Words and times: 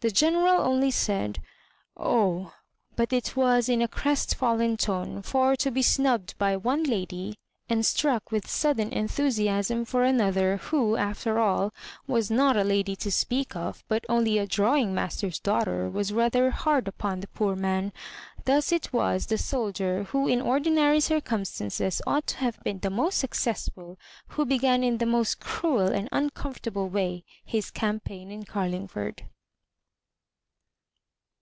The 0.00 0.10
Gene 0.10 0.36
ral 0.36 0.60
only 0.60 0.90
said," 0.90 1.40
Oh!" 1.96 2.52
but 2.94 3.10
it 3.10 3.36
was 3.36 3.70
in 3.70 3.80
a 3.80 3.88
crestfallen 3.88 4.76
tone; 4.76 5.22
for 5.22 5.56
to 5.56 5.70
be 5.70 5.80
snubbed 5.80 6.36
by 6.36 6.58
one 6.58 6.82
lady, 6.84 7.38
and 7.70 7.86
struck 7.86 8.30
with 8.30 8.46
sudden 8.46 8.92
enthusiasm 8.92 9.86
for 9.86 10.02
another, 10.04 10.58
who, 10.58 10.96
after 10.96 11.38
all, 11.38 11.72
was 12.06 12.30
not 12.30 12.54
a 12.54 12.64
lady 12.64 12.94
to 12.96 13.10
speak 13.10 13.54
o^ 13.54 13.80
but 13.88 14.04
only 14.10 14.36
a 14.36 14.46
draw 14.46 14.74
ing 14.76 14.92
master^s 14.94 15.42
daughter, 15.42 15.88
was 15.88 16.12
rather 16.12 16.50
hard 16.50 16.86
upon 16.86 17.20
the 17.20 17.28
poor 17.28 17.56
man. 17.56 17.90
Thus 18.44 18.72
it 18.72 18.92
was 18.92 19.24
the 19.24 19.38
soldier, 19.38 20.02
who 20.04 20.28
in 20.28 20.40
ordi 20.42 20.70
nary 20.72 21.00
circumstances 21.00 22.02
ought 22.06 22.26
to 22.26 22.36
have 22.36 22.62
been 22.62 22.80
the 22.80 22.90
most 22.90 23.16
successful, 23.18 23.98
who 24.26 24.44
began 24.44 24.84
in 24.84 24.98
the 24.98 25.06
most 25.06 25.40
cruel 25.40 25.86
and 25.88 26.10
un 26.12 26.28
comfortable 26.28 26.90
way 26.90 27.24
his 27.42 27.70
campaign 27.70 28.30
in 28.30 28.44
Carlingford. 28.44 29.30